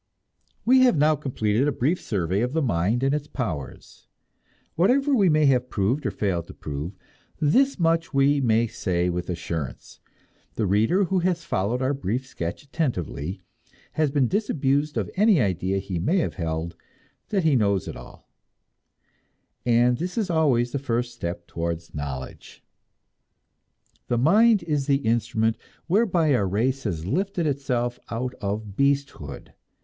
[0.65, 4.07] We have now completed a brief survey of the mind and its powers.
[4.73, 6.95] Whatever we may have proved or failed to prove,
[7.39, 9.99] this much we may say with assurance:
[10.55, 13.41] the reader who has followed our brief sketch attentively
[13.91, 16.75] has been disabused of any idea he may have held
[17.29, 18.27] that he knows it all;
[19.67, 22.63] and this is always the first step towards knowledge.
[24.07, 29.53] The mind is the instrument whereby our race has lifted itself out of beasthood.